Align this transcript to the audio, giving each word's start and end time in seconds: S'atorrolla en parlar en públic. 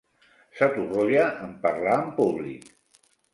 S'atorrolla 0.59 1.25
en 1.49 1.53
parlar 1.67 1.99
en 2.05 2.11
públic. 2.17 2.67